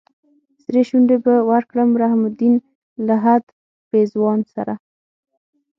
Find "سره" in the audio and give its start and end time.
4.53-4.73